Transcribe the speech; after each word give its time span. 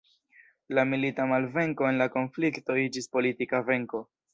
La 0.77 0.85
milita 0.93 1.27
malvenko 1.33 1.91
en 1.93 2.03
la 2.03 2.11
konflikto 2.19 2.83
iĝis 2.89 3.15
politika 3.17 3.67
venko. 3.73 4.09